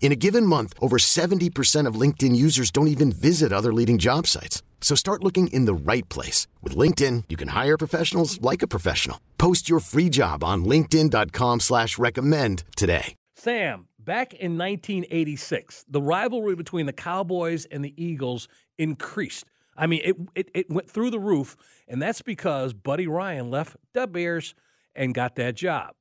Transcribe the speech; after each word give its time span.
In 0.00 0.12
a 0.12 0.16
given 0.16 0.44
month, 0.46 0.74
over 0.80 0.98
70% 0.98 1.88
of 1.88 2.00
LinkedIn 2.00 2.36
users 2.36 2.70
don't 2.70 2.88
even 2.88 3.10
visit 3.10 3.52
other 3.52 3.72
leading 3.72 3.96
job 3.96 4.26
sites. 4.26 4.62
So 4.82 4.94
start 4.94 5.24
looking 5.24 5.46
in 5.46 5.64
the 5.64 5.74
right 5.74 6.06
place. 6.10 6.46
With 6.62 6.76
LinkedIn, 6.76 7.24
you 7.30 7.38
can 7.38 7.48
hire 7.48 7.78
professionals 7.78 8.38
like 8.42 8.62
a 8.62 8.68
professional. 8.68 9.18
Post 9.38 9.68
your 9.68 9.80
free 9.80 10.10
job 10.10 10.44
on 10.44 10.64
linkedin.com 10.66 11.60
slash 11.60 11.96
recommend 11.98 12.64
today. 12.76 13.14
Sam, 13.34 13.88
back 13.98 14.34
in 14.34 14.58
1986, 14.58 15.86
the 15.88 16.02
rivalry 16.02 16.54
between 16.54 16.86
the 16.86 16.92
Cowboys 16.92 17.64
and 17.64 17.84
the 17.84 17.94
Eagles 17.96 18.46
increased. 18.78 19.46
I 19.76 19.86
mean, 19.86 20.02
it, 20.04 20.16
it, 20.34 20.50
it 20.54 20.70
went 20.70 20.90
through 20.90 21.10
the 21.10 21.18
roof, 21.18 21.56
and 21.88 22.00
that's 22.00 22.22
because 22.22 22.74
Buddy 22.74 23.06
Ryan 23.06 23.50
left 23.50 23.76
the 23.92 24.06
Bears 24.06 24.54
and 24.94 25.14
got 25.14 25.36
that 25.36 25.56
job. 25.56 25.94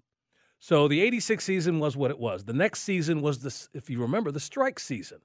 So 0.63 0.87
the 0.87 1.01
86 1.01 1.43
season 1.43 1.79
was 1.79 1.97
what 1.97 2.09
it 2.09 2.19
was. 2.19 2.45
The 2.45 2.53
next 2.53 2.83
season 2.83 3.21
was, 3.21 3.39
the, 3.39 3.77
if 3.77 3.89
you 3.89 3.99
remember, 3.99 4.31
the 4.31 4.39
strike 4.39 4.79
season 4.79 5.19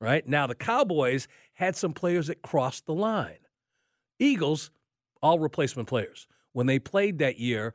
right? 0.00 0.26
Now, 0.26 0.46
the 0.46 0.54
Cowboys 0.54 1.28
had 1.54 1.76
some 1.76 1.92
players 1.92 2.26
that 2.28 2.42
crossed 2.42 2.86
the 2.86 2.94
line. 2.94 3.38
Eagles, 4.18 4.70
all 5.22 5.38
replacement 5.38 5.88
players. 5.88 6.26
When 6.52 6.66
they 6.66 6.78
played 6.78 7.18
that 7.18 7.38
year, 7.38 7.74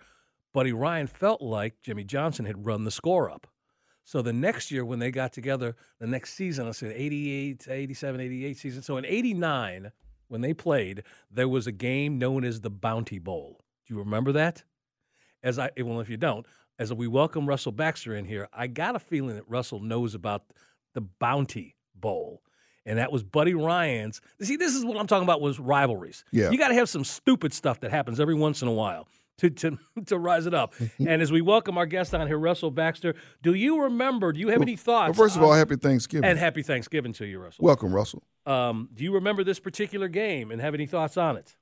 Buddy 0.53 0.73
Ryan 0.73 1.07
felt 1.07 1.41
like 1.41 1.81
Jimmy 1.81 2.03
Johnson 2.03 2.45
had 2.45 2.65
run 2.65 2.83
the 2.83 2.91
score 2.91 3.29
up. 3.29 3.47
So 4.03 4.21
the 4.21 4.33
next 4.33 4.71
year, 4.71 4.85
when 4.85 4.99
they 4.99 5.11
got 5.11 5.33
together, 5.33 5.75
the 5.99 6.07
next 6.07 6.33
season, 6.33 6.65
let's 6.65 6.79
say 6.79 6.93
88, 6.93 7.67
87, 7.69 8.21
88 8.21 8.57
season. 8.57 8.81
So 8.81 8.97
in 8.97 9.05
89, 9.05 9.91
when 10.27 10.41
they 10.41 10.53
played, 10.53 11.03
there 11.31 11.49
was 11.49 11.67
a 11.67 11.71
game 11.71 12.17
known 12.17 12.43
as 12.43 12.61
the 12.61 12.69
Bounty 12.69 13.19
Bowl. 13.19 13.61
Do 13.87 13.93
you 13.93 13.99
remember 13.99 14.31
that? 14.33 14.63
As 15.43 15.59
I, 15.59 15.69
well, 15.77 15.99
if 15.99 16.09
you 16.09 16.17
don't, 16.17 16.45
as 16.77 16.93
we 16.93 17.07
welcome 17.07 17.47
Russell 17.47 17.71
Baxter 17.71 18.15
in 18.15 18.25
here, 18.25 18.47
I 18.53 18.67
got 18.67 18.95
a 18.95 18.99
feeling 18.99 19.35
that 19.35 19.49
Russell 19.49 19.79
knows 19.79 20.13
about 20.13 20.43
the 20.93 21.01
Bounty 21.01 21.75
Bowl. 21.95 22.41
And 22.85 22.99
that 22.99 23.11
was 23.11 23.23
Buddy 23.23 23.53
Ryan's. 23.53 24.21
See, 24.41 24.57
this 24.57 24.75
is 24.75 24.85
what 24.85 24.97
I'm 24.97 25.07
talking 25.07 25.23
about 25.23 25.41
was 25.41 25.59
rivalries. 25.59 26.23
Yeah. 26.31 26.51
You 26.51 26.57
got 26.57 26.67
to 26.67 26.75
have 26.75 26.87
some 26.89 27.03
stupid 27.03 27.53
stuff 27.53 27.79
that 27.79 27.91
happens 27.91 28.19
every 28.19 28.35
once 28.35 28.61
in 28.61 28.67
a 28.67 28.71
while 28.71 29.07
to, 29.39 29.49
to, 29.49 29.79
to 30.05 30.19
rise 30.19 30.45
it 30.45 30.53
up. 30.53 30.73
and 30.99 31.21
as 31.21 31.31
we 31.31 31.41
welcome 31.41 31.77
our 31.77 31.87
guest 31.87 32.13
on 32.13 32.27
here, 32.27 32.37
Russell 32.37 32.69
Baxter, 32.69 33.15
do 33.41 33.53
you 33.55 33.83
remember, 33.83 34.31
do 34.31 34.39
you 34.39 34.49
have 34.49 34.61
any 34.61 34.75
thoughts? 34.75 35.17
Well, 35.17 35.25
first 35.25 35.35
of 35.35 35.41
all, 35.41 35.51
on- 35.51 35.57
happy 35.57 35.77
Thanksgiving. 35.77 36.29
and 36.29 36.37
happy 36.37 36.61
Thanksgiving 36.61 37.13
to 37.13 37.25
you, 37.25 37.39
Russell. 37.39 37.65
Welcome, 37.65 37.93
Russell. 37.93 38.21
Um, 38.45 38.89
do 38.93 39.03
you 39.03 39.13
remember 39.13 39.43
this 39.43 39.59
particular 39.59 40.07
game 40.07 40.51
and 40.51 40.61
have 40.61 40.75
any 40.75 40.85
thoughts 40.85 41.17
on 41.17 41.37
it? 41.37 41.55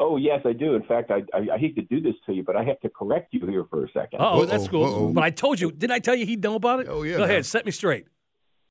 Oh 0.00 0.16
yes, 0.16 0.40
I 0.44 0.52
do. 0.52 0.74
In 0.74 0.82
fact, 0.82 1.10
I, 1.10 1.22
I 1.32 1.54
I 1.54 1.58
hate 1.58 1.76
to 1.76 1.82
do 1.82 2.00
this 2.00 2.14
to 2.26 2.32
you, 2.32 2.42
but 2.42 2.56
I 2.56 2.64
have 2.64 2.80
to 2.80 2.88
correct 2.88 3.32
you 3.32 3.46
here 3.46 3.64
for 3.70 3.84
a 3.84 3.88
second. 3.92 4.18
Oh, 4.20 4.44
that's 4.44 4.68
cool. 4.68 4.84
uh-oh. 4.84 5.12
But 5.12 5.24
I 5.24 5.30
told 5.30 5.60
you, 5.60 5.70
didn't 5.70 5.92
I 5.92 6.00
tell 6.00 6.14
you 6.14 6.26
he'd 6.26 6.42
know 6.42 6.56
about 6.56 6.80
it? 6.80 6.88
Oh, 6.88 7.02
yeah, 7.02 7.14
Go 7.14 7.18
now. 7.20 7.24
ahead, 7.24 7.46
set 7.46 7.64
me 7.64 7.72
straight. 7.72 8.06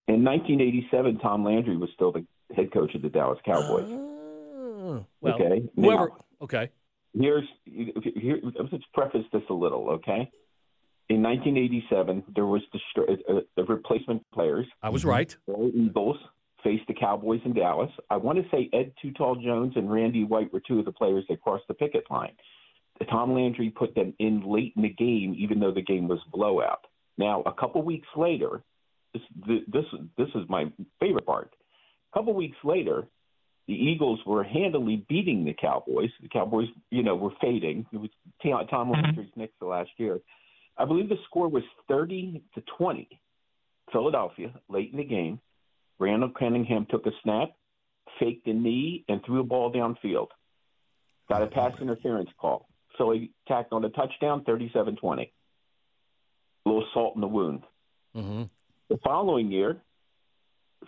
In 0.07 0.23
1987, 0.25 1.19
Tom 1.19 1.45
Landry 1.45 1.77
was 1.77 1.89
still 1.95 2.11
the 2.11 2.25
head 2.53 2.73
coach 2.73 2.93
of 2.93 3.01
the 3.01 3.09
Dallas 3.09 3.39
Cowboys. 3.45 3.87
Oh, 3.89 5.05
well, 5.21 5.33
Okay. 5.35 5.63
Whoever. 5.75 6.09
Now- 6.09 6.17
Okay. 6.41 6.69
Here's 7.17 7.47
here. 7.65 8.39
Let's 8.43 8.83
preface 8.93 9.23
this 9.31 9.43
a 9.49 9.53
little, 9.53 9.89
okay? 9.91 10.29
In 11.09 11.21
1987, 11.21 12.23
there 12.35 12.45
was 12.45 12.61
the, 12.73 12.79
str- 12.91 13.01
uh, 13.09 13.37
uh, 13.37 13.41
the 13.55 13.63
replacement 13.63 14.23
players. 14.33 14.65
I 14.81 14.89
was 14.89 15.01
mm-hmm. 15.03 15.11
right. 15.11 15.37
The 15.47 15.71
Eagles 15.73 16.17
faced 16.63 16.87
the 16.87 16.93
Cowboys 16.93 17.41
in 17.45 17.53
Dallas. 17.53 17.91
I 18.09 18.17
want 18.17 18.37
to 18.39 18.49
say 18.49 18.69
Ed 18.73 18.93
Too 19.01 19.11
Tall 19.11 19.35
Jones 19.35 19.73
and 19.75 19.91
Randy 19.91 20.23
White 20.23 20.51
were 20.53 20.61
two 20.65 20.79
of 20.79 20.85
the 20.85 20.91
players 20.91 21.25
that 21.29 21.41
crossed 21.41 21.67
the 21.67 21.73
picket 21.73 22.05
line. 22.09 22.33
Tom 23.09 23.33
Landry 23.33 23.69
put 23.69 23.95
them 23.95 24.13
in 24.19 24.41
late 24.45 24.73
in 24.75 24.83
the 24.83 24.89
game, 24.89 25.35
even 25.37 25.59
though 25.59 25.73
the 25.73 25.81
game 25.81 26.07
was 26.07 26.19
blowout. 26.31 26.85
Now, 27.17 27.41
a 27.45 27.53
couple 27.53 27.81
weeks 27.83 28.07
later, 28.15 28.63
this 29.13 29.21
this 29.67 29.85
this 30.17 30.29
is 30.35 30.43
my 30.49 30.71
favorite 30.99 31.25
part. 31.25 31.53
A 32.13 32.17
couple 32.17 32.33
weeks 32.33 32.57
later, 32.63 33.03
the 33.67 33.73
Eagles 33.73 34.19
were 34.25 34.43
handily 34.43 35.05
beating 35.09 35.45
the 35.45 35.53
Cowboys. 35.53 36.09
The 36.21 36.29
Cowboys, 36.29 36.67
you 36.89 37.03
know, 37.03 37.15
were 37.15 37.33
fading. 37.41 37.85
It 37.91 37.97
was 37.97 38.09
Tom 38.41 38.65
Tom 38.67 38.91
Landry's 38.91 39.29
Knicks 39.35 39.53
the 39.59 39.67
last 39.67 39.91
year. 39.97 40.19
I 40.77 40.85
believe 40.85 41.09
the 41.09 41.17
score 41.25 41.47
was 41.47 41.63
30 41.87 42.41
to 42.55 42.63
20. 42.77 43.07
Philadelphia, 43.91 44.51
late 44.69 44.91
in 44.91 44.97
the 44.97 45.03
game, 45.03 45.39
Randall 45.99 46.31
Cunningham 46.37 46.85
took 46.89 47.05
a 47.05 47.11
snap, 47.23 47.51
faked 48.19 48.47
a 48.47 48.53
knee, 48.53 49.05
and 49.07 49.23
threw 49.25 49.39
a 49.41 49.43
ball 49.43 49.71
downfield. 49.71 50.27
Got 51.29 51.43
a 51.43 51.47
pass 51.47 51.71
interference 51.79 52.29
call. 52.39 52.67
Philly 52.97 53.31
tacked 53.47 53.71
on 53.73 53.83
a 53.85 53.89
touchdown, 53.89 54.43
37 54.43 54.97
20. 54.97 55.31
A 56.65 56.69
little 56.69 56.85
salt 56.93 57.15
in 57.15 57.21
the 57.21 57.27
wound. 57.27 57.63
hmm 58.13 58.43
The 58.89 58.97
following 59.03 59.51
year, 59.51 59.81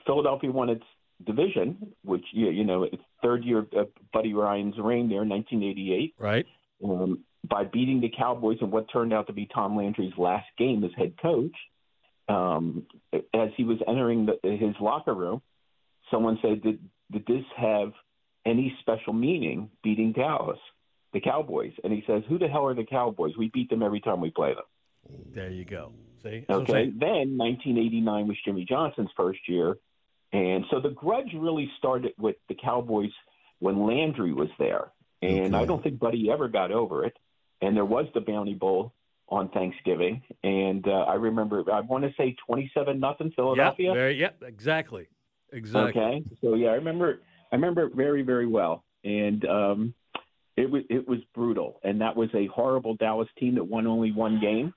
Philadelphia 0.05 0.51
won 0.51 0.69
its 0.69 0.83
division, 1.25 1.93
which 2.03 2.25
you, 2.31 2.49
you 2.49 2.63
know, 2.63 2.83
its 2.83 3.01
third 3.23 3.43
year 3.43 3.59
of 3.59 3.87
Buddy 4.13 4.33
Ryan's 4.33 4.77
reign 4.77 5.09
there, 5.09 5.23
in 5.23 5.29
1988, 5.29 6.13
Right. 6.19 6.45
um, 6.83 7.23
by 7.47 7.63
beating 7.63 8.01
the 8.01 8.09
Cowboys 8.15 8.57
in 8.61 8.71
what 8.71 8.91
turned 8.91 9.13
out 9.13 9.27
to 9.27 9.33
be 9.33 9.45
Tom 9.53 9.77
Landry's 9.77 10.17
last 10.17 10.47
game 10.57 10.83
as 10.83 10.91
head 10.97 11.13
coach. 11.21 11.55
Um, 12.27 12.87
as 13.33 13.49
he 13.55 13.63
was 13.63 13.77
entering 13.87 14.25
the, 14.25 14.39
his 14.49 14.75
locker 14.81 15.13
room, 15.13 15.41
someone 16.11 16.39
said, 16.41 16.61
"Did 16.63 16.79
did 17.11 17.25
this 17.27 17.43
have 17.55 17.93
any 18.45 18.75
special 18.81 19.13
meaning 19.13 19.69
beating 19.83 20.11
Dallas, 20.11 20.59
the 21.13 21.21
Cowboys?" 21.21 21.73
And 21.83 21.93
he 21.93 22.03
says, 22.07 22.23
"Who 22.27 22.39
the 22.39 22.47
hell 22.47 22.65
are 22.65 22.73
the 22.73 22.85
Cowboys? 22.85 23.33
We 23.37 23.49
beat 23.49 23.69
them 23.69 23.83
every 23.83 24.01
time 24.01 24.21
we 24.21 24.31
play 24.31 24.53
them." 24.53 24.63
There 25.33 25.51
you 25.51 25.65
go. 25.65 25.91
See? 26.23 26.45
Okay. 26.49 26.89
Then 26.89 27.37
1989 27.37 28.27
was 28.27 28.37
Jimmy 28.43 28.65
Johnson's 28.67 29.11
first 29.15 29.39
year, 29.47 29.77
and 30.33 30.65
so 30.71 30.79
the 30.79 30.89
grudge 30.89 31.31
really 31.35 31.69
started 31.77 32.13
with 32.17 32.37
the 32.49 32.55
Cowboys 32.55 33.11
when 33.59 33.85
Landry 33.85 34.33
was 34.33 34.49
there, 34.57 34.91
and 35.21 35.53
Okay. 35.53 35.63
I 35.63 35.65
don't 35.65 35.83
think 35.83 35.99
Buddy 35.99 36.31
ever 36.31 36.47
got 36.47 36.71
over 36.71 37.05
it. 37.05 37.15
And 37.61 37.75
there 37.75 37.85
was 37.85 38.05
the 38.13 38.19
Bounty 38.19 38.53
Bowl 38.53 38.93
on 39.29 39.49
Thanksgiving, 39.49 40.21
and 40.43 40.87
uh, 40.87 40.91
I 40.91 41.15
remember 41.15 41.63
I 41.71 41.81
want 41.81 42.03
to 42.03 42.11
say 42.17 42.35
27 42.45 42.99
nothing 42.99 43.31
Philadelphia. 43.35 43.87
Yep, 43.87 43.95
very, 43.95 44.19
yep, 44.19 44.43
exactly. 44.45 45.07
Exactly. 45.51 46.01
Okay, 46.01 46.23
so 46.41 46.55
yeah, 46.55 46.69
I 46.69 46.73
remember 46.73 47.21
I 47.51 47.55
remember 47.55 47.85
it 47.85 47.95
very 47.95 48.21
very 48.21 48.47
well, 48.47 48.83
and 49.03 49.45
um, 49.45 49.93
it 50.57 50.69
was 50.69 50.83
it 50.89 51.07
was 51.07 51.19
brutal, 51.33 51.79
and 51.83 52.01
that 52.01 52.15
was 52.15 52.29
a 52.33 52.47
horrible 52.47 52.95
Dallas 52.95 53.29
team 53.39 53.55
that 53.55 53.63
won 53.63 53.87
only 53.87 54.11
one 54.11 54.39
game. 54.39 54.73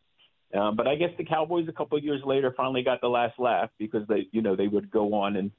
Uh, 0.57 0.71
but 0.71 0.87
I 0.87 0.95
guess 0.95 1.11
the 1.19 1.25
Cowboys 1.25 1.69
a 1.69 1.73
couple 1.73 1.99
of 1.99 2.05
years 2.05 2.23
later 2.25 2.55
finally 2.57 2.83
got 2.83 3.03
the 3.03 3.09
last 3.09 3.39
laugh 3.39 3.71
because 3.79 4.07
they 4.09 4.29
you 4.33 4.41
know 4.41 4.57
they 4.57 4.69
would 4.69 4.91
go 4.91 5.13
on 5.15 5.37
and 5.37 5.51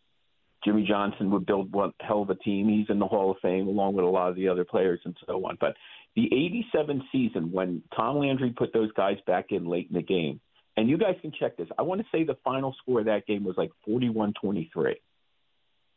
Jimmy 0.63 0.86
Johnson 0.86 1.31
would 1.31 1.46
build 1.46 1.72
one 1.72 1.94
hell 2.02 2.22
of 2.22 2.30
a 2.30 2.36
team. 2.36 2.68
He's 2.68 2.90
in 2.90 3.00
the 3.00 3.08
Hall 3.08 3.31
of 3.31 3.38
Fame 3.42 3.68
along 3.68 3.94
with 3.94 4.06
a 4.06 4.10
lot 4.10 4.30
of 4.30 4.36
the 4.36 4.48
other 4.48 4.66
players 4.66 5.00
and 5.06 5.16
so 5.25 5.46
on. 5.46 5.58
But 5.60 5.75
the 6.16 6.26
87 6.26 7.04
season 7.12 7.52
when 7.52 7.84
Tom 7.96 8.18
Landry 8.18 8.52
put 8.52 8.74
those 8.74 8.92
guys 8.94 9.18
back 9.26 9.48
in 9.52 9.66
late 9.66 9.88
in 9.90 9.96
the 9.96 10.02
game, 10.02 10.42
and 10.76 10.90
you 10.90 10.98
guys 10.98 11.16
can 11.22 11.32
check 11.32 11.58
this. 11.58 11.68
I 11.78 11.84
want 11.84 12.02
to 12.02 12.08
say 12.12 12.24
the 12.24 12.38
final 12.44 12.76
score 12.82 13.00
of 13.02 13.06
that 13.06 13.26
game 13.28 13.44
was 13.44 13.56
like 13.58 13.72
41-23 13.88 14.96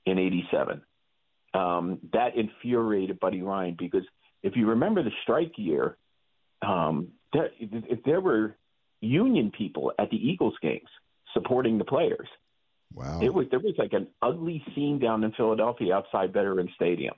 in 0.06 0.18
87. 0.18 0.82
Um, 1.54 1.98
that 2.12 2.36
infuriated 2.36 3.20
Buddy 3.20 3.42
Ryan 3.42 3.76
because 3.78 4.04
if 4.42 4.56
you 4.56 4.68
remember 4.68 5.02
the 5.02 5.12
strike 5.22 5.52
year, 5.56 5.96
um, 6.66 7.08
there, 7.32 7.50
if 7.60 8.02
there 8.04 8.20
were 8.20 8.56
union 9.00 9.52
people 9.56 9.92
at 9.98 10.10
the 10.10 10.16
Eagles 10.16 10.54
games 10.62 10.88
supporting 11.34 11.78
the 11.78 11.84
players, 11.84 12.28
Wow. 12.94 13.20
it 13.22 13.32
was 13.32 13.46
there 13.50 13.58
was 13.58 13.74
like 13.78 13.94
an 13.94 14.06
ugly 14.20 14.62
scene 14.74 14.98
down 14.98 15.24
in 15.24 15.32
Philadelphia 15.32 15.94
outside 15.94 16.32
Veterans 16.32 16.70
Stadium. 16.74 17.14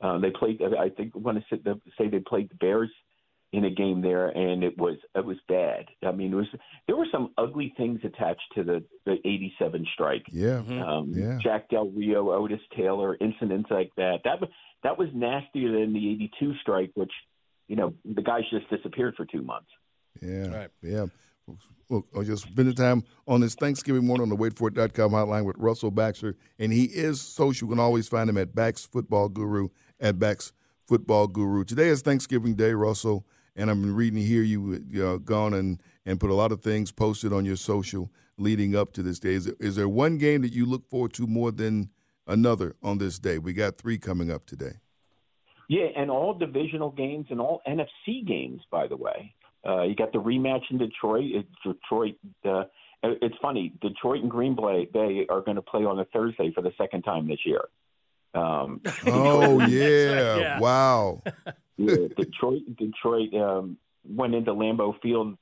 Uh, 0.00 0.18
they 0.18 0.30
played. 0.30 0.60
I 0.62 0.88
think 0.90 1.12
I 1.14 1.18
want 1.18 1.38
to 1.38 1.56
say 1.98 2.08
they 2.08 2.18
played 2.20 2.50
the 2.50 2.56
Bears 2.56 2.90
in 3.54 3.64
a 3.64 3.70
game 3.70 4.02
there, 4.02 4.28
and 4.28 4.64
it 4.64 4.76
was 4.76 4.96
it 5.14 5.24
was 5.24 5.36
bad. 5.48 5.86
I 6.04 6.10
mean, 6.10 6.32
it 6.32 6.36
was 6.36 6.46
there 6.86 6.96
were 6.96 7.06
some 7.12 7.32
ugly 7.38 7.72
things 7.76 8.00
attached 8.02 8.42
to 8.56 8.64
the 8.64 8.84
the 9.06 9.16
'87 9.24 9.86
strike. 9.94 10.24
Yeah, 10.30 10.62
mm-hmm. 10.66 10.82
um, 10.82 11.12
yeah. 11.14 11.38
Jack 11.42 11.68
Del 11.68 11.88
Rio, 11.90 12.32
Otis 12.32 12.60
Taylor, 12.76 13.16
incidents 13.20 13.70
like 13.70 13.92
that. 13.96 14.20
That 14.24 14.40
was 14.40 14.50
that 14.82 14.98
was 14.98 15.08
nastier 15.14 15.72
than 15.80 15.92
the 15.92 16.10
'82 16.10 16.54
strike, 16.60 16.90
which 16.94 17.12
you 17.68 17.76
know 17.76 17.94
the 18.04 18.22
guys 18.22 18.42
just 18.50 18.68
disappeared 18.70 19.14
for 19.16 19.24
two 19.24 19.42
months. 19.42 19.70
Yeah, 20.20 20.48
right. 20.48 20.70
yeah. 20.82 21.06
Well, 21.88 22.04
I 22.18 22.22
just 22.22 22.44
spending 22.44 22.74
time 22.74 23.04
on 23.28 23.40
this 23.40 23.54
Thanksgiving 23.54 24.06
morning 24.06 24.22
on 24.22 24.28
the 24.30 24.36
waitforit.com 24.36 25.12
hotline 25.12 25.44
with 25.44 25.56
Russell 25.58 25.90
Baxter, 25.90 26.36
and 26.58 26.72
he 26.72 26.84
is 26.84 27.20
social. 27.20 27.68
You 27.68 27.74
can 27.74 27.80
always 27.80 28.08
find 28.08 28.30
him 28.30 28.38
at 28.38 28.54
Bax 28.54 28.86
Football 28.86 29.28
Guru 29.28 29.68
at 30.00 30.18
Bax 30.18 30.52
Football 30.86 31.28
Guru. 31.28 31.64
Today 31.64 31.88
is 31.88 32.00
Thanksgiving 32.00 32.54
Day, 32.54 32.72
Russell 32.72 33.26
and 33.56 33.70
I'm 33.70 33.94
reading 33.94 34.24
here 34.24 34.42
you 34.42 34.84
uh, 35.04 35.16
gone 35.18 35.54
and, 35.54 35.80
and 36.04 36.18
put 36.18 36.30
a 36.30 36.34
lot 36.34 36.52
of 36.52 36.60
things 36.60 36.92
posted 36.92 37.32
on 37.32 37.44
your 37.44 37.56
social 37.56 38.10
leading 38.36 38.74
up 38.74 38.92
to 38.94 39.02
this 39.02 39.18
day. 39.18 39.34
Is 39.34 39.44
there, 39.44 39.54
is 39.60 39.76
there 39.76 39.88
one 39.88 40.18
game 40.18 40.42
that 40.42 40.52
you 40.52 40.66
look 40.66 40.88
forward 40.88 41.12
to 41.14 41.26
more 41.26 41.52
than 41.52 41.90
another 42.26 42.74
on 42.82 42.98
this 42.98 43.18
day? 43.18 43.38
We 43.38 43.52
got 43.52 43.78
three 43.78 43.98
coming 43.98 44.30
up 44.30 44.46
today. 44.46 44.80
Yeah, 45.68 45.86
and 45.96 46.10
all 46.10 46.34
divisional 46.34 46.90
games 46.90 47.26
and 47.30 47.40
all 47.40 47.62
NFC 47.66 48.26
games, 48.26 48.60
by 48.70 48.86
the 48.86 48.96
way. 48.96 49.34
Uh, 49.66 49.82
you 49.82 49.94
got 49.94 50.12
the 50.12 50.18
rematch 50.18 50.62
in 50.70 50.78
Detroit. 50.78 51.46
Detroit. 51.64 52.16
Uh, 52.44 52.64
it's 53.02 53.36
funny. 53.40 53.72
Detroit 53.80 54.22
and 54.22 54.30
Green 54.30 54.54
Bay 54.54 54.88
they 54.92 55.26
are 55.28 55.40
going 55.40 55.56
to 55.56 55.62
play 55.62 55.84
on 55.84 55.98
a 55.98 56.04
Thursday 56.06 56.52
for 56.54 56.62
the 56.62 56.72
second 56.78 57.02
time 57.02 57.28
this 57.28 57.40
year. 57.44 57.62
Um, 58.34 58.80
oh 59.06 59.60
yeah. 59.66 60.36
yeah. 60.36 60.58
Wow. 60.58 61.22
yeah, 61.76 62.08
Detroit. 62.16 62.62
Detroit 62.76 63.34
um, 63.34 63.76
went 64.04 64.34
into 64.34 64.52
Lambeau 64.52 65.00
Field 65.00 65.36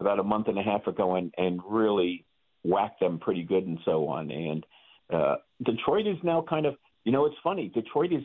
about 0.00 0.18
a 0.18 0.24
month 0.24 0.48
and 0.48 0.58
a 0.58 0.62
half 0.62 0.86
ago 0.86 1.16
and, 1.16 1.32
and 1.36 1.60
really 1.66 2.24
whacked 2.62 3.00
them 3.00 3.18
pretty 3.18 3.42
good 3.42 3.66
and 3.66 3.78
so 3.84 4.08
on. 4.08 4.30
And 4.30 4.66
uh, 5.12 5.36
Detroit 5.62 6.06
is 6.06 6.16
now 6.22 6.44
kind 6.48 6.66
of, 6.66 6.76
you 7.04 7.12
know, 7.12 7.26
it's 7.26 7.36
funny. 7.42 7.68
Detroit 7.68 8.12
is. 8.12 8.22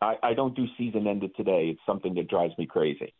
I, 0.00 0.16
I 0.20 0.34
don't 0.34 0.56
do 0.56 0.66
season 0.76 1.06
ended 1.06 1.36
today. 1.36 1.68
It's 1.68 1.80
something 1.86 2.14
that 2.14 2.28
drives 2.28 2.54
me 2.58 2.66
crazy. 2.66 3.14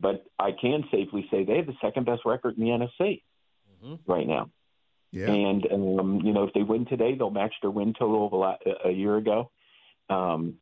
But 0.00 0.24
I 0.38 0.50
can 0.52 0.84
safely 0.90 1.26
say 1.30 1.44
they 1.44 1.56
have 1.56 1.66
the 1.66 1.74
second 1.80 2.06
best 2.06 2.22
record 2.24 2.56
in 2.56 2.64
the 2.64 2.70
NFC 2.70 3.22
mm-hmm. 3.84 4.10
right 4.10 4.26
now. 4.26 4.50
Yeah. 5.10 5.30
And 5.30 5.66
um, 5.72 6.20
you 6.22 6.32
know, 6.32 6.44
if 6.44 6.52
they 6.52 6.62
win 6.62 6.86
today, 6.86 7.14
they'll 7.16 7.30
match 7.30 7.54
their 7.62 7.70
win 7.70 7.94
total 7.98 8.26
of 8.26 8.32
a, 8.32 8.36
lot, 8.36 8.62
a 8.84 8.90
year 8.90 9.16
ago. 9.16 9.50
Um, 10.10 10.54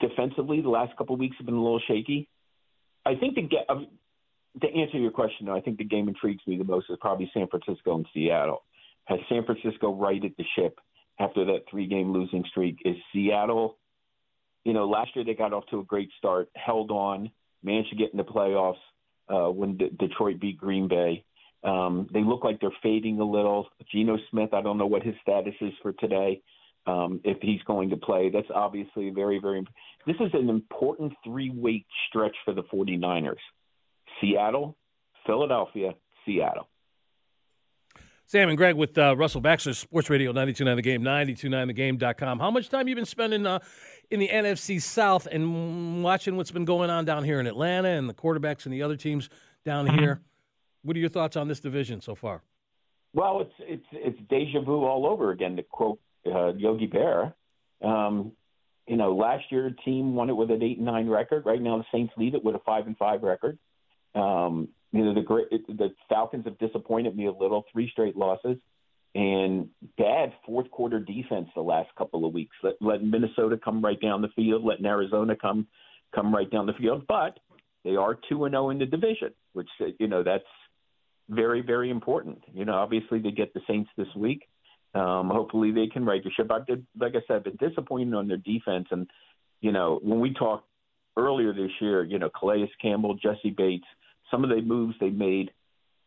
defensively, 0.00 0.60
the 0.60 0.68
last 0.68 0.96
couple 0.96 1.14
of 1.14 1.20
weeks 1.20 1.36
have 1.38 1.46
been 1.46 1.54
a 1.54 1.62
little 1.62 1.80
shaky. 1.86 2.28
I 3.04 3.14
think 3.14 3.36
to 3.36 3.42
get 3.42 3.66
um, 3.68 3.86
to 4.60 4.68
answer 4.68 4.98
your 4.98 5.10
question, 5.10 5.46
though, 5.46 5.56
I 5.56 5.60
think 5.60 5.78
the 5.78 5.84
game 5.84 6.08
intrigues 6.08 6.42
me 6.46 6.56
the 6.58 6.64
most 6.64 6.86
is 6.90 6.96
probably 7.00 7.30
San 7.32 7.46
Francisco 7.48 7.94
and 7.94 8.06
Seattle. 8.12 8.64
Has 9.04 9.20
San 9.28 9.44
Francisco 9.44 9.94
righted 9.94 10.34
the 10.36 10.44
ship 10.56 10.80
after 11.20 11.44
that 11.44 11.60
three-game 11.70 12.12
losing 12.12 12.44
streak? 12.50 12.78
Is 12.84 12.96
Seattle? 13.12 13.78
You 14.64 14.72
know, 14.72 14.88
last 14.88 15.14
year 15.14 15.24
they 15.24 15.34
got 15.34 15.52
off 15.52 15.64
to 15.70 15.78
a 15.78 15.84
great 15.84 16.10
start, 16.18 16.48
held 16.56 16.90
on, 16.90 17.30
managed 17.66 17.90
to 17.90 17.96
get 17.96 18.12
in 18.12 18.16
the 18.16 18.24
playoffs 18.24 18.76
uh, 19.28 19.50
when 19.50 19.76
D- 19.76 19.90
Detroit 19.98 20.40
beat 20.40 20.56
Green 20.56 20.88
Bay. 20.88 21.24
Um, 21.62 22.08
they 22.12 22.22
look 22.22 22.44
like 22.44 22.60
they're 22.60 22.70
fading 22.82 23.20
a 23.20 23.24
little. 23.24 23.66
Geno 23.92 24.16
Smith, 24.30 24.54
I 24.54 24.62
don't 24.62 24.78
know 24.78 24.86
what 24.86 25.02
his 25.02 25.14
status 25.20 25.54
is 25.60 25.72
for 25.82 25.92
today 25.92 26.40
um, 26.86 27.20
if 27.24 27.38
he's 27.42 27.60
going 27.66 27.90
to 27.90 27.96
play. 27.96 28.30
That's 28.30 28.48
obviously 28.54 29.10
very, 29.10 29.38
very. 29.38 29.66
This 30.06 30.16
is 30.20 30.30
an 30.32 30.48
important 30.48 31.12
three 31.24 31.50
week 31.50 31.86
stretch 32.08 32.36
for 32.44 32.54
the 32.54 32.62
49ers 32.62 33.34
Seattle, 34.20 34.76
Philadelphia, 35.26 35.94
Seattle. 36.24 36.68
Sam 38.28 38.48
and 38.48 38.58
Greg 38.58 38.74
with 38.74 38.98
uh, 38.98 39.16
Russell 39.16 39.40
Baxter, 39.40 39.72
Sports 39.72 40.10
Radio 40.10 40.32
929 40.32 40.76
The 40.76 40.82
Game, 40.82 41.02
929TheGame.com. 41.02 42.40
How 42.40 42.50
much 42.50 42.68
time 42.68 42.88
you 42.88 42.94
been 42.96 43.04
spending 43.04 43.46
uh, 43.46 43.60
in 44.10 44.20
the 44.20 44.28
NFC 44.28 44.80
South 44.80 45.26
and 45.30 46.02
watching 46.02 46.36
what's 46.36 46.50
been 46.50 46.64
going 46.64 46.90
on 46.90 47.04
down 47.04 47.24
here 47.24 47.40
in 47.40 47.46
Atlanta 47.46 47.88
and 47.88 48.08
the 48.08 48.14
quarterbacks 48.14 48.64
and 48.64 48.72
the 48.72 48.82
other 48.82 48.96
teams 48.96 49.28
down 49.64 49.86
mm-hmm. 49.86 49.98
here? 49.98 50.20
What 50.82 50.96
are 50.96 51.00
your 51.00 51.08
thoughts 51.08 51.36
on 51.36 51.48
this 51.48 51.60
division 51.60 52.00
so 52.00 52.14
far? 52.14 52.42
Well, 53.12 53.40
it's 53.40 53.54
it's 53.60 53.86
it's 53.92 54.18
deja 54.28 54.60
vu 54.60 54.84
all 54.84 55.06
over 55.06 55.30
again. 55.30 55.56
To 55.56 55.62
quote 55.62 55.98
uh, 56.26 56.52
Yogi 56.54 56.86
Berra. 56.86 57.32
Um, 57.82 58.32
you 58.86 58.96
know, 58.96 59.16
last 59.16 59.44
year 59.50 59.70
the 59.70 59.82
team 59.82 60.14
won 60.14 60.30
it 60.30 60.34
with 60.34 60.50
an 60.50 60.62
eight 60.62 60.76
and 60.76 60.86
nine 60.86 61.08
record. 61.08 61.44
Right 61.44 61.60
now 61.60 61.78
the 61.78 61.84
Saints 61.90 62.12
lead 62.16 62.34
it 62.34 62.44
with 62.44 62.54
a 62.54 62.60
five 62.60 62.86
and 62.86 62.96
five 62.96 63.22
record. 63.22 63.58
Um, 64.14 64.68
you 64.92 65.04
know, 65.04 65.14
the 65.14 65.22
great 65.22 65.50
the 65.50 65.94
Falcons 66.08 66.44
have 66.44 66.58
disappointed 66.58 67.16
me 67.16 67.26
a 67.26 67.32
little, 67.32 67.64
three 67.72 67.90
straight 67.90 68.16
losses, 68.16 68.56
and 69.16 69.68
bad 69.96 70.32
fourth 70.44 70.70
quarter 70.70 71.00
defense 71.00 71.48
the 71.54 71.62
last 71.62 71.88
couple 71.96 72.26
of 72.26 72.34
weeks. 72.34 72.54
Let, 72.62 72.74
letting 72.80 73.10
Minnesota 73.10 73.58
come 73.62 73.82
right 73.82 74.00
down 74.00 74.20
the 74.20 74.28
field, 74.36 74.64
letting 74.64 74.86
Arizona 74.86 75.34
come 75.34 75.66
come 76.14 76.34
right 76.34 76.50
down 76.50 76.66
the 76.66 76.74
field, 76.74 77.04
but 77.08 77.38
they 77.84 77.96
are 77.96 78.18
two 78.28 78.44
and 78.44 78.52
zero 78.52 78.66
oh 78.66 78.70
in 78.70 78.78
the 78.78 78.86
division, 78.86 79.32
which 79.54 79.68
you 79.98 80.06
know 80.06 80.22
that's 80.22 80.44
very 81.30 81.62
very 81.62 81.90
important. 81.90 82.42
You 82.52 82.64
know, 82.64 82.74
obviously 82.74 83.18
they 83.18 83.30
get 83.30 83.54
the 83.54 83.60
Saints 83.66 83.90
this 83.96 84.14
week. 84.14 84.42
Um, 84.94 85.28
hopefully 85.28 85.72
they 85.72 85.88
can 85.88 86.06
right 86.06 86.24
the 86.24 86.30
ship. 86.30 86.50
I've 86.50 86.66
been, 86.66 86.86
like 86.98 87.12
I 87.14 87.20
said, 87.26 87.36
I've 87.36 87.44
been 87.44 87.68
disappointed 87.68 88.14
on 88.14 88.28
their 88.28 88.38
defense. 88.38 88.86
And, 88.90 89.06
you 89.60 89.70
know, 89.70 90.00
when 90.02 90.20
we 90.20 90.32
talked 90.32 90.66
earlier 91.18 91.52
this 91.52 91.70
year, 91.80 92.02
you 92.02 92.18
know, 92.18 92.30
Calais 92.30 92.70
Campbell, 92.80 93.14
Jessie 93.14 93.54
Bates, 93.54 93.84
some 94.30 94.42
of 94.42 94.48
the 94.48 94.62
moves 94.62 94.94
they 94.98 95.10
made 95.10 95.50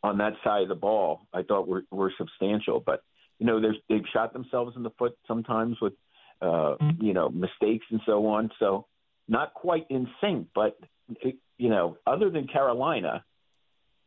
on 0.04 0.18
that 0.19 0.34
side 0.44 0.63
of 0.63 0.69
the 0.69 0.75
ball, 0.75 1.22
I 1.34 1.44
thought 1.44 1.68
were, 1.68 1.84
were 1.92 2.13
substantial. 2.18 2.81
But, 2.86 3.04
you 3.38 3.46
know, 3.46 3.62
they've 3.62 4.04
shot 4.13 4.34
themselves 4.34 4.75
in 4.75 4.84
the 4.84 4.92
foot 4.92 5.18
sometimes 5.28 5.78
with, 5.81 5.94
uh, 6.42 6.75
you 7.00 7.13
know, 7.13 7.30
mistakes 7.30 7.86
and 7.92 8.01
so 8.06 8.28
on. 8.28 8.50
So 8.60 8.86
not 9.28 9.54
quite 9.54 9.86
in 9.90 10.07
sync, 10.22 10.48
but, 10.56 10.78
it, 11.22 11.36
you 11.57 11.69
know, 11.69 11.98
other 12.07 12.30
than 12.30 12.48
Carolina, 12.48 13.24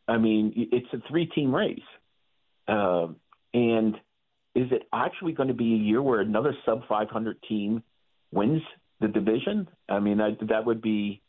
I 0.08 0.18
mean, 0.18 0.68
it's 0.72 0.92
a 0.92 1.08
three 1.08 1.26
team 1.26 1.54
race. 1.54 1.80
Uh, 2.66 3.08
and– 3.52 3.96
is 4.54 4.70
it 4.70 4.82
actually 4.92 5.32
going 5.32 5.48
to 5.48 5.54
be 5.54 5.74
a 5.74 5.78
year 5.78 6.02
where 6.02 6.20
another 6.20 6.54
sub 6.66 6.86
500 6.88 7.42
team 7.48 7.82
wins 8.32 8.62
the 9.00 9.08
division? 9.08 9.68
I 9.88 10.00
mean, 10.00 10.18
that, 10.18 10.36
that 10.48 10.66
would 10.66 10.82
be, 10.82 11.22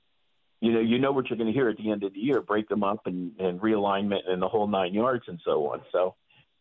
you 0.64 0.72
know, 0.72 0.80
you 0.80 0.98
know 0.98 1.12
what 1.12 1.30
you're 1.30 1.38
going 1.38 1.52
to 1.52 1.54
hear 1.54 1.68
at 1.68 1.76
the 1.76 1.92
end 1.92 2.04
of 2.04 2.14
the 2.14 2.20
year: 2.20 2.42
break 2.42 2.70
them 2.70 2.84
up 2.84 3.06
and, 3.06 3.34
and 3.38 3.60
realignment 3.60 4.22
and 4.28 4.42
the 4.42 4.48
whole 4.48 4.66
nine 4.66 4.94
yards 4.94 5.26
and 5.28 5.38
so 5.44 5.68
on. 5.74 5.82
So, 5.92 6.16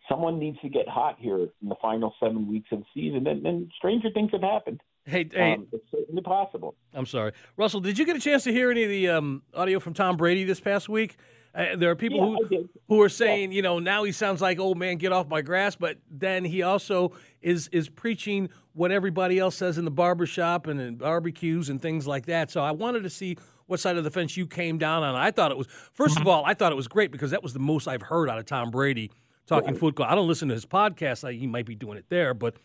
someone 0.08 0.40
needs 0.40 0.58
to 0.62 0.68
get 0.68 0.88
hot 0.88 1.18
here 1.20 1.38
in 1.38 1.68
the 1.68 1.76
final 1.80 2.12
seven 2.18 2.48
weeks 2.48 2.68
of 2.72 2.80
the 2.80 2.84
season, 2.92 3.28
and, 3.28 3.46
and 3.46 3.70
stranger 3.76 4.08
things 4.12 4.30
have 4.32 4.42
happened. 4.42 4.80
Hey, 5.04 5.28
hey, 5.32 5.54
um, 5.54 5.68
it's 5.72 5.84
certainly 5.92 6.22
possible. 6.22 6.74
I'm 6.92 7.06
sorry, 7.06 7.32
Russell. 7.56 7.80
Did 7.80 7.96
you 7.96 8.04
get 8.04 8.16
a 8.16 8.20
chance 8.20 8.42
to 8.42 8.52
hear 8.52 8.72
any 8.72 8.82
of 8.82 8.90
the 8.90 9.08
um, 9.08 9.42
audio 9.54 9.78
from 9.78 9.94
Tom 9.94 10.16
Brady 10.16 10.42
this 10.42 10.58
past 10.58 10.88
week? 10.88 11.16
Uh, 11.54 11.76
there 11.76 11.90
are 11.90 11.96
people 11.96 12.36
yeah, 12.50 12.58
who 12.58 12.68
who 12.88 13.00
are 13.02 13.08
saying, 13.08 13.52
yeah. 13.52 13.56
you 13.56 13.62
know, 13.62 13.78
now 13.78 14.02
he 14.02 14.10
sounds 14.10 14.40
like 14.40 14.58
old 14.58 14.78
man, 14.78 14.96
get 14.96 15.12
off 15.12 15.28
my 15.28 15.42
grass. 15.42 15.76
But 15.76 15.98
then 16.10 16.44
he 16.44 16.62
also 16.62 17.12
is 17.40 17.68
is 17.68 17.88
preaching 17.88 18.48
what 18.72 18.90
everybody 18.90 19.38
else 19.38 19.54
says 19.56 19.78
in 19.78 19.84
the 19.84 19.90
barbershop 19.90 20.66
and 20.66 20.80
in 20.80 20.96
barbecues 20.96 21.68
and 21.68 21.80
things 21.80 22.06
like 22.06 22.26
that. 22.26 22.50
So 22.50 22.62
I 22.62 22.72
wanted 22.72 23.02
to 23.02 23.10
see 23.10 23.36
what 23.66 23.80
side 23.80 23.96
of 23.96 24.04
the 24.04 24.10
fence 24.10 24.36
you 24.36 24.46
came 24.46 24.78
down 24.78 25.02
on. 25.02 25.14
I 25.14 25.30
thought 25.30 25.50
it 25.50 25.58
was 25.58 25.66
first 25.92 26.18
of 26.18 26.26
all, 26.26 26.44
I 26.44 26.54
thought 26.54 26.72
it 26.72 26.76
was 26.76 26.88
great 26.88 27.10
because 27.10 27.30
that 27.30 27.42
was 27.42 27.52
the 27.52 27.60
most 27.60 27.88
I've 27.88 28.02
heard 28.02 28.28
out 28.28 28.38
of 28.38 28.46
Tom 28.46 28.70
Brady 28.70 29.10
talking 29.46 29.74
football. 29.74 30.06
I 30.06 30.14
don't 30.14 30.28
listen 30.28 30.48
to 30.48 30.54
his 30.54 30.66
podcast; 30.66 31.30
he 31.32 31.46
might 31.46 31.66
be 31.66 31.74
doing 31.74 31.98
it 31.98 32.06
there, 32.08 32.34
but 32.34 32.56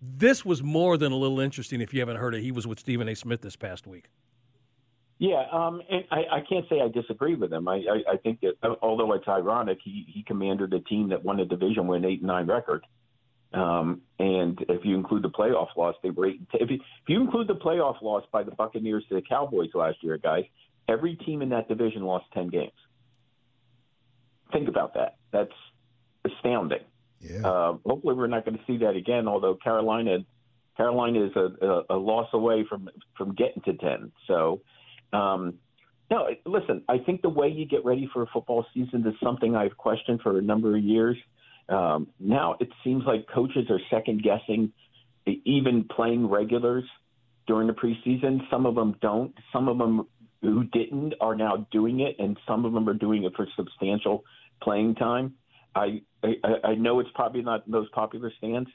this 0.00 0.44
was 0.44 0.62
more 0.62 0.96
than 0.96 1.12
a 1.12 1.16
little 1.16 1.40
interesting. 1.40 1.80
If 1.80 1.94
you 1.94 2.00
haven't 2.00 2.16
heard 2.16 2.34
it, 2.34 2.42
he 2.42 2.52
was 2.52 2.66
with 2.66 2.80
Stephen 2.80 3.08
A. 3.08 3.14
Smith 3.14 3.40
this 3.40 3.56
past 3.56 3.86
week. 3.86 4.08
Yeah, 5.18 5.44
um, 5.52 5.80
and 5.88 6.02
I, 6.10 6.16
I 6.32 6.40
can't 6.40 6.68
say 6.68 6.80
I 6.80 6.88
disagree 6.88 7.36
with 7.36 7.52
him. 7.52 7.68
I, 7.68 7.76
I, 7.76 8.14
I 8.14 8.16
think 8.16 8.40
that 8.40 8.54
although 8.82 9.12
it's 9.12 9.28
ironic, 9.28 9.78
he, 9.84 10.04
he 10.08 10.24
commanded 10.24 10.74
a 10.74 10.80
team 10.80 11.10
that 11.10 11.24
won 11.24 11.38
a 11.38 11.44
division 11.44 11.86
with 11.86 11.98
an 11.98 12.04
eight 12.06 12.18
and 12.18 12.26
nine 12.26 12.48
record. 12.48 12.84
Um, 13.54 14.00
and 14.18 14.58
if 14.68 14.84
you 14.84 14.94
include 14.94 15.22
the 15.22 15.30
playoff 15.30 15.68
loss, 15.76 15.94
they 16.02 16.10
were 16.10 16.26
eight. 16.26 16.40
If 16.54 16.70
you, 16.70 16.76
if 16.76 17.08
you 17.08 17.20
include 17.20 17.48
the 17.48 17.54
playoff 17.54 18.00
loss 18.00 18.24
by 18.32 18.42
the 18.42 18.50
Buccaneers 18.50 19.04
to 19.08 19.14
the 19.16 19.22
Cowboys 19.22 19.70
last 19.74 19.98
year, 20.02 20.16
guys, 20.16 20.44
every 20.88 21.16
team 21.16 21.42
in 21.42 21.50
that 21.50 21.68
division 21.68 22.02
lost 22.02 22.26
ten 22.32 22.48
games. 22.48 22.72
Think 24.52 24.68
about 24.68 24.94
that. 24.94 25.16
That's 25.32 25.52
astounding. 26.24 26.84
Yeah. 27.20 27.46
Uh, 27.46 27.76
hopefully, 27.84 28.14
we're 28.14 28.26
not 28.26 28.44
going 28.44 28.56
to 28.56 28.64
see 28.66 28.78
that 28.78 28.96
again. 28.96 29.28
Although 29.28 29.54
Carolina, 29.54 30.18
Carolina 30.76 31.26
is 31.26 31.32
a, 31.36 31.66
a, 31.66 31.82
a 31.90 31.96
loss 31.96 32.28
away 32.32 32.64
from 32.68 32.88
from 33.16 33.34
getting 33.34 33.62
to 33.64 33.74
ten. 33.74 34.12
So 34.26 34.62
um, 35.12 35.54
no, 36.10 36.28
listen, 36.44 36.82
I 36.88 36.98
think 36.98 37.22
the 37.22 37.28
way 37.30 37.48
you 37.48 37.64
get 37.64 37.84
ready 37.84 38.08
for 38.12 38.22
a 38.22 38.26
football 38.26 38.66
season 38.74 39.06
is 39.06 39.14
something 39.22 39.56
I've 39.56 39.76
questioned 39.76 40.20
for 40.20 40.38
a 40.38 40.42
number 40.42 40.76
of 40.76 40.82
years. 40.82 41.16
Um, 41.68 42.08
now 42.18 42.56
it 42.60 42.68
seems 42.84 43.04
like 43.06 43.26
coaches 43.32 43.66
are 43.70 43.80
second 43.90 44.22
guessing 44.22 44.72
even 45.26 45.84
playing 45.84 46.28
regulars 46.28 46.84
during 47.46 47.66
the 47.66 47.72
preseason. 47.72 48.40
Some 48.50 48.66
of 48.66 48.74
them 48.74 48.96
don't. 49.00 49.34
Some 49.52 49.68
of 49.68 49.78
them 49.78 50.06
who 50.40 50.64
didn't 50.64 51.14
are 51.20 51.36
now 51.36 51.66
doing 51.70 52.00
it, 52.00 52.16
and 52.18 52.36
some 52.46 52.64
of 52.64 52.72
them 52.72 52.88
are 52.88 52.94
doing 52.94 53.24
it 53.24 53.32
for 53.36 53.46
substantial 53.56 54.24
playing 54.62 54.96
time. 54.96 55.34
I 55.74 56.02
I, 56.22 56.34
I 56.64 56.74
know 56.74 57.00
it's 57.00 57.10
probably 57.14 57.42
not 57.42 57.64
the 57.64 57.72
most 57.72 57.92
popular 57.92 58.32
stance. 58.38 58.68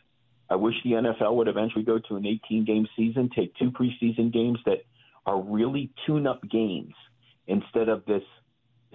I 0.50 0.56
wish 0.56 0.76
the 0.84 0.92
NFL 0.92 1.36
would 1.36 1.48
eventually 1.48 1.84
go 1.84 2.00
to 2.08 2.16
an 2.16 2.26
18 2.26 2.66
game 2.66 2.88
season, 2.96 3.30
take 3.36 3.54
two 3.56 3.72
preseason 3.72 4.32
games 4.32 4.60
that 4.66 4.86
are 5.26 5.42
really 5.42 5.92
tune 6.06 6.26
up 6.26 6.42
games 6.50 6.94
instead 7.48 7.90
of 7.90 8.06
this, 8.06 8.24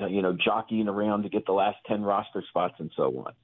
uh, 0.00 0.06
you 0.06 0.22
know, 0.22 0.34
jockeying 0.42 0.88
around 0.88 1.24
to 1.24 1.28
get 1.28 1.44
the 1.44 1.52
last 1.52 1.76
10 1.86 2.02
roster 2.02 2.42
spots 2.48 2.74
and 2.78 2.90
so 2.96 3.04
on. 3.26 3.34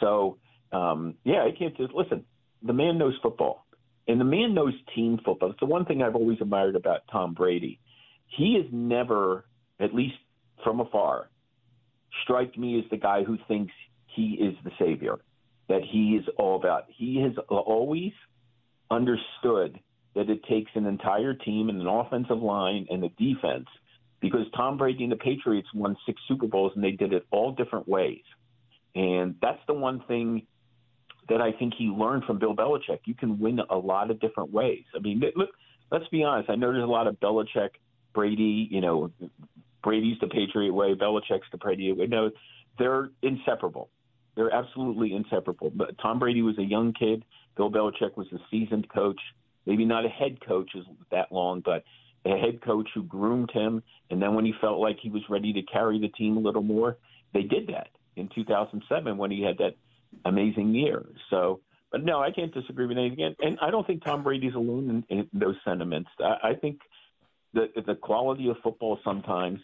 So, 0.00 0.38
um, 0.72 1.14
yeah, 1.24 1.44
I 1.44 1.56
can't 1.56 1.76
just 1.76 1.92
listen. 1.92 2.24
The 2.62 2.72
man 2.72 2.98
knows 2.98 3.14
football, 3.22 3.66
and 4.08 4.20
the 4.20 4.24
man 4.24 4.54
knows 4.54 4.74
team 4.94 5.18
football. 5.24 5.50
It's 5.50 5.60
the 5.60 5.66
one 5.66 5.84
thing 5.84 6.02
I've 6.02 6.16
always 6.16 6.38
admired 6.40 6.76
about 6.76 7.00
Tom 7.10 7.34
Brady. 7.34 7.80
He 8.26 8.56
is 8.56 8.66
never, 8.72 9.44
at 9.80 9.94
least 9.94 10.16
from 10.64 10.80
afar, 10.80 11.28
strike 12.22 12.56
me 12.58 12.78
as 12.78 12.84
the 12.90 12.96
guy 12.96 13.22
who 13.24 13.38
thinks 13.46 13.72
he 14.06 14.38
is 14.40 14.54
the 14.64 14.70
savior, 14.78 15.18
that 15.68 15.82
he 15.82 16.16
is 16.20 16.24
all 16.38 16.56
about. 16.56 16.84
He 16.88 17.20
has 17.20 17.32
always 17.48 18.12
understood 18.90 19.78
that 20.14 20.30
it 20.30 20.42
takes 20.48 20.70
an 20.74 20.86
entire 20.86 21.34
team 21.34 21.68
and 21.68 21.80
an 21.80 21.86
offensive 21.86 22.38
line 22.38 22.86
and 22.90 23.04
a 23.04 23.10
defense 23.10 23.66
because 24.20 24.46
Tom 24.56 24.78
Brady 24.78 25.04
and 25.04 25.12
the 25.12 25.16
Patriots 25.16 25.68
won 25.74 25.96
six 26.06 26.20
Super 26.26 26.46
Bowls 26.46 26.72
and 26.74 26.82
they 26.82 26.92
did 26.92 27.12
it 27.12 27.26
all 27.30 27.52
different 27.52 27.86
ways. 27.86 28.22
And 28.96 29.34
that's 29.42 29.60
the 29.66 29.74
one 29.74 30.02
thing 30.08 30.46
that 31.28 31.42
I 31.42 31.52
think 31.52 31.74
he 31.76 31.84
learned 31.84 32.24
from 32.24 32.38
Bill 32.38 32.56
Belichick. 32.56 33.00
You 33.04 33.14
can 33.14 33.38
win 33.38 33.60
a 33.68 33.76
lot 33.76 34.10
of 34.10 34.18
different 34.20 34.52
ways. 34.52 34.84
I 34.94 35.00
mean, 35.00 35.22
look, 35.36 35.50
let's 35.92 36.08
be 36.08 36.24
honest. 36.24 36.48
I 36.48 36.54
know 36.56 36.72
there's 36.72 36.82
a 36.82 36.86
lot 36.86 37.06
of 37.06 37.20
Belichick, 37.20 37.70
Brady, 38.14 38.66
you 38.70 38.80
know, 38.80 39.10
Brady's 39.82 40.18
the 40.20 40.28
Patriot 40.28 40.72
way, 40.72 40.94
Belichick's 40.94 41.46
the 41.52 41.58
Brady 41.58 41.92
way. 41.92 42.06
No, 42.06 42.30
they're 42.78 43.10
inseparable. 43.22 43.90
They're 44.34 44.52
absolutely 44.52 45.14
inseparable. 45.14 45.70
But 45.74 45.98
Tom 45.98 46.18
Brady 46.18 46.40
was 46.40 46.58
a 46.58 46.64
young 46.64 46.94
kid. 46.94 47.22
Bill 47.56 47.70
Belichick 47.70 48.16
was 48.16 48.28
a 48.32 48.38
seasoned 48.50 48.88
coach. 48.88 49.20
Maybe 49.66 49.84
not 49.84 50.06
a 50.06 50.08
head 50.08 50.38
coach 50.46 50.70
that 51.10 51.30
long, 51.30 51.60
but 51.60 51.84
a 52.24 52.30
head 52.38 52.62
coach 52.62 52.88
who 52.94 53.02
groomed 53.02 53.50
him. 53.52 53.82
And 54.10 54.22
then 54.22 54.34
when 54.34 54.46
he 54.46 54.54
felt 54.58 54.80
like 54.80 54.96
he 55.02 55.10
was 55.10 55.22
ready 55.28 55.52
to 55.52 55.62
carry 55.62 56.00
the 56.00 56.08
team 56.08 56.38
a 56.38 56.40
little 56.40 56.62
more, 56.62 56.96
they 57.34 57.42
did 57.42 57.66
that 57.66 57.88
in 58.16 58.28
2007 58.34 59.16
when 59.16 59.30
he 59.30 59.42
had 59.42 59.58
that 59.58 59.74
amazing 60.24 60.74
year. 60.74 61.04
So, 61.30 61.60
but 61.92 62.04
no, 62.04 62.20
I 62.20 62.30
can't 62.30 62.52
disagree 62.52 62.86
with 62.86 62.98
anything. 62.98 63.22
And, 63.22 63.36
and 63.40 63.58
I 63.60 63.70
don't 63.70 63.86
think 63.86 64.04
Tom 64.04 64.22
Brady's 64.22 64.54
alone 64.54 65.04
in, 65.08 65.18
in 65.18 65.28
those 65.32 65.56
sentiments. 65.64 66.10
I, 66.20 66.50
I 66.50 66.54
think 66.54 66.80
the 67.54 67.68
the 67.86 67.94
quality 67.94 68.48
of 68.48 68.56
football 68.62 68.98
sometimes 69.04 69.60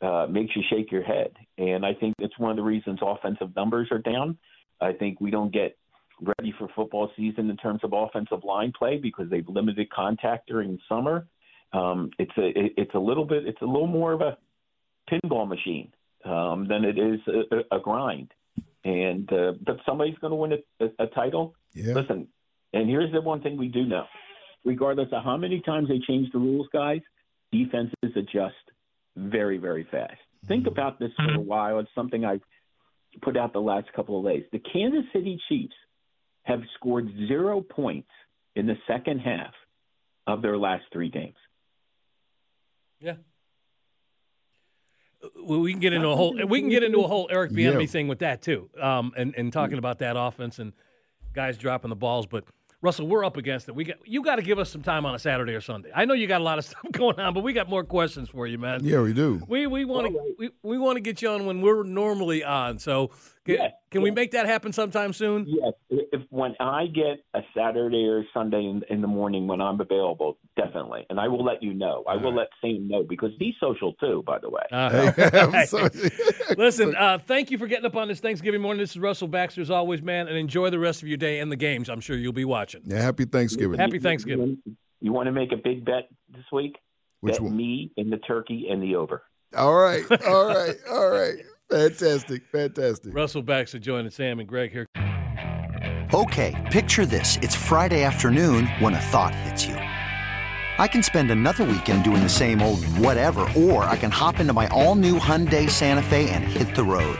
uh, 0.00 0.26
makes 0.28 0.54
you 0.56 0.62
shake 0.70 0.90
your 0.90 1.02
head, 1.02 1.32
and 1.58 1.86
I 1.86 1.94
think 1.94 2.14
it's 2.18 2.38
one 2.38 2.50
of 2.50 2.56
the 2.56 2.62
reasons 2.62 2.98
offensive 3.02 3.54
numbers 3.54 3.88
are 3.90 3.98
down. 3.98 4.38
I 4.80 4.92
think 4.92 5.20
we 5.20 5.30
don't 5.30 5.52
get 5.52 5.76
ready 6.20 6.52
for 6.58 6.68
football 6.74 7.10
season 7.16 7.48
in 7.50 7.56
terms 7.56 7.80
of 7.82 7.92
offensive 7.92 8.44
line 8.44 8.72
play 8.76 8.98
because 8.98 9.30
they've 9.30 9.48
limited 9.48 9.90
contact 9.90 10.48
during 10.48 10.78
summer. 10.88 11.26
Um, 11.72 12.10
it's 12.18 12.36
a 12.36 12.50
it's 12.80 12.94
a 12.94 12.98
little 12.98 13.24
bit 13.24 13.46
it's 13.46 13.62
a 13.62 13.66
little 13.66 13.86
more 13.86 14.12
of 14.12 14.20
a 14.20 14.36
pinball 15.10 15.48
machine 15.48 15.92
um, 16.24 16.66
than 16.68 16.84
it 16.84 16.98
is 16.98 17.20
a, 17.26 17.76
a 17.76 17.80
grind. 17.80 18.30
And 18.84 19.32
uh, 19.32 19.52
but 19.64 19.78
somebody's 19.86 20.18
going 20.18 20.32
to 20.32 20.36
win 20.36 20.52
a, 20.52 20.84
a, 20.84 21.04
a 21.04 21.06
title. 21.08 21.54
Yeah. 21.72 21.94
Listen, 21.94 22.28
and 22.72 22.88
here's 22.88 23.12
the 23.12 23.20
one 23.20 23.40
thing 23.40 23.56
we 23.56 23.68
do 23.68 23.84
know: 23.84 24.04
regardless 24.64 25.08
of 25.12 25.22
how 25.24 25.36
many 25.36 25.60
times 25.60 25.88
they 25.88 26.00
change 26.06 26.32
the 26.32 26.38
rules, 26.38 26.66
guys, 26.72 27.00
defenses 27.52 27.94
adjust 28.16 28.54
very 29.16 29.58
very 29.58 29.86
fast. 29.90 30.14
Think 30.48 30.64
Mm-hmm. 30.64 30.72
about 30.72 30.98
this 30.98 31.12
for 31.16 31.34
a 31.34 31.40
while. 31.40 31.78
It's 31.78 31.88
something 31.94 32.24
I've 32.24 32.40
put 33.20 33.36
out 33.36 33.52
the 33.52 33.60
last 33.60 33.92
couple 33.94 34.18
of 34.18 34.24
days. 34.32 34.42
The 34.50 34.58
Kansas 34.58 35.04
City 35.12 35.38
Chiefs 35.48 35.74
have 36.44 36.60
scored 36.74 37.06
zero 37.28 37.60
points 37.60 38.08
in 38.56 38.66
the 38.66 38.74
second 38.88 39.20
half 39.20 39.52
of 40.26 40.42
their 40.42 40.58
last 40.58 40.82
three 40.92 41.08
games. 41.10 41.36
Yeah. 43.00 43.14
Well, 45.42 45.60
we 45.60 45.72
can 45.72 45.80
get 45.80 45.92
into 45.92 46.08
a 46.08 46.16
whole 46.16 46.36
we 46.46 46.60
can 46.60 46.68
get 46.70 46.82
into 46.82 47.00
a 47.00 47.08
whole 47.08 47.28
Eric 47.30 47.52
Bieniemy 47.52 47.80
Yeah. 47.82 47.86
thing 47.86 48.08
with 48.08 48.20
that 48.20 48.42
too, 48.42 48.68
um, 48.80 49.12
and 49.16 49.34
and 49.36 49.52
talking 49.52 49.78
about 49.78 49.98
that 50.00 50.16
offense 50.18 50.58
and 50.58 50.72
guys 51.32 51.56
dropping 51.58 51.90
the 51.90 51.96
balls. 51.96 52.26
But 52.26 52.44
Russell, 52.80 53.06
we're 53.06 53.24
up 53.24 53.36
against 53.36 53.68
it. 53.68 53.74
We 53.76 53.84
got 53.84 53.96
you 54.04 54.22
got 54.24 54.36
to 54.36 54.42
give 54.42 54.58
us 54.58 54.68
some 54.68 54.82
time 54.82 55.06
on 55.06 55.14
a 55.14 55.18
Saturday 55.18 55.54
or 55.54 55.60
Sunday. 55.60 55.90
I 55.94 56.04
know 56.04 56.14
you 56.14 56.26
got 56.26 56.40
a 56.40 56.44
lot 56.44 56.58
of 56.58 56.64
stuff 56.70 56.82
going 56.90 57.20
on, 57.20 57.32
but 57.34 57.42
we 57.44 57.52
got 57.52 57.68
more 57.68 57.84
questions 57.84 58.28
for 58.28 58.46
you, 58.48 58.58
man. 58.58 58.80
Yeah, 58.84 59.00
we 59.02 59.12
do. 59.12 59.40
We 59.46 59.66
we 59.68 59.84
want 59.84 60.08
to 60.08 60.34
we, 60.38 60.50
we 60.64 60.78
want 60.78 60.96
to 60.96 61.00
get 61.00 61.22
you 61.22 61.28
on 61.28 61.46
when 61.46 61.60
we're 61.60 61.84
normally 61.84 62.42
on. 62.42 62.78
So 62.80 63.10
can, 63.44 63.54
Yeah, 63.54 63.68
can 63.90 64.02
we 64.02 64.10
make 64.10 64.30
that 64.32 64.46
happen 64.46 64.72
sometime 64.72 65.12
soon? 65.12 65.46
Yes, 65.48 65.72
if 65.90 66.22
when 66.30 66.54
I 66.60 66.86
get 66.86 67.24
a 67.34 67.40
Saturday 67.56 68.06
or 68.06 68.24
Sunday 68.32 68.64
in, 68.64 68.82
in 68.88 69.00
the 69.00 69.08
morning 69.08 69.46
when 69.46 69.60
I'm 69.60 69.80
available, 69.80 70.38
definitely, 70.56 71.06
and 71.10 71.18
I 71.18 71.28
will 71.28 71.44
let 71.44 71.62
you 71.62 71.74
know. 71.74 72.04
I 72.08 72.16
will 72.16 72.34
let 72.34 72.48
Sam 72.60 72.88
know 72.88 73.02
because 73.02 73.30
he's 73.38 73.54
social 73.60 73.94
too, 73.94 74.22
by 74.26 74.38
the 74.38 74.48
way. 74.48 74.62
Uh, 74.70 75.12
I'm 75.54 75.66
sorry. 75.66 75.90
Listen, 76.56 76.94
uh, 76.98 77.18
thank 77.18 77.50
you 77.50 77.58
for 77.58 77.66
getting 77.66 77.86
up 77.86 77.96
on 77.96 78.08
this 78.08 78.20
Thanksgiving 78.20 78.60
morning. 78.60 78.80
This 78.80 78.92
is 78.92 78.98
Russell 78.98 79.28
Baxter, 79.28 79.60
as 79.60 79.70
always, 79.70 80.02
man, 80.02 80.28
and 80.28 80.36
enjoy 80.36 80.70
the 80.70 80.78
rest 80.78 81.02
of 81.02 81.08
your 81.08 81.18
day 81.18 81.40
and 81.40 81.50
the 81.50 81.56
games. 81.56 81.88
I'm 81.88 82.00
sure 82.00 82.16
you'll 82.16 82.32
be 82.32 82.44
watching. 82.44 82.82
Yeah, 82.84 83.02
happy 83.02 83.24
Thanksgiving. 83.24 83.78
Happy 83.78 83.98
Thanksgiving. 83.98 84.58
You 85.00 85.12
want 85.12 85.26
to 85.26 85.32
make 85.32 85.50
a 85.52 85.56
big 85.56 85.84
bet 85.84 86.08
this 86.30 86.44
week? 86.52 86.76
Which 87.20 87.34
bet 87.34 87.42
one? 87.42 87.56
me 87.56 87.90
and 87.96 88.12
the 88.12 88.18
turkey 88.18 88.68
and 88.70 88.82
the 88.82 88.96
over. 88.96 89.22
All 89.56 89.74
right, 89.74 90.04
all 90.26 90.46
right, 90.46 90.76
all 90.90 91.10
right. 91.10 91.36
Fantastic, 91.72 92.42
fantastic. 92.52 93.14
Russell 93.14 93.40
Baxter 93.40 93.78
joining 93.78 94.10
Sam 94.10 94.38
and 94.38 94.46
Greg 94.46 94.70
here. 94.72 94.86
Okay, 96.12 96.68
picture 96.70 97.06
this. 97.06 97.38
It's 97.40 97.56
Friday 97.56 98.02
afternoon 98.02 98.66
when 98.78 98.92
a 98.92 99.00
thought 99.00 99.34
hits 99.34 99.64
you. 99.64 99.76
I 99.76 100.86
can 100.86 101.02
spend 101.02 101.30
another 101.30 101.64
weekend 101.64 102.04
doing 102.04 102.22
the 102.22 102.28
same 102.28 102.60
old 102.60 102.84
whatever, 102.98 103.48
or 103.56 103.84
I 103.84 103.96
can 103.96 104.10
hop 104.10 104.38
into 104.38 104.52
my 104.52 104.66
all 104.68 104.96
new 104.96 105.18
Hyundai 105.18 105.70
Santa 105.70 106.02
Fe 106.02 106.28
and 106.28 106.44
hit 106.44 106.74
the 106.74 106.84
road. 106.84 107.18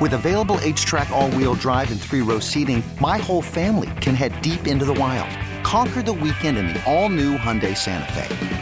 With 0.00 0.14
available 0.14 0.56
HTRAC, 0.56 1.10
all 1.10 1.30
wheel 1.32 1.54
drive, 1.54 1.90
and 1.90 2.00
three 2.00 2.22
row 2.22 2.38
seating, 2.38 2.82
my 2.98 3.18
whole 3.18 3.42
family 3.42 3.90
can 4.00 4.14
head 4.14 4.40
deep 4.40 4.66
into 4.66 4.86
the 4.86 4.94
wild. 4.94 5.28
Conquer 5.64 6.02
the 6.02 6.14
weekend 6.14 6.56
in 6.56 6.68
the 6.68 6.82
all 6.90 7.10
new 7.10 7.36
Hyundai 7.36 7.76
Santa 7.76 8.10
Fe. 8.14 8.61